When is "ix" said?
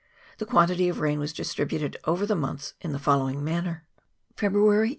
4.55-4.89